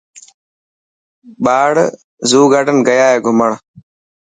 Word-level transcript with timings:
ٻاڙ 1.43 1.73
زو 2.29 2.41
گارڊن 2.51 2.77
گيا 2.87 3.07
هي 3.11 3.17
گھمڻ. 3.25 3.49